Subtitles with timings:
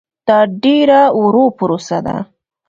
[0.27, 2.17] دا ډېره ورو پروسه ده.